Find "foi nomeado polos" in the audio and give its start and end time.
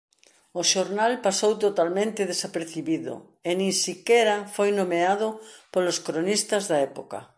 4.55-5.97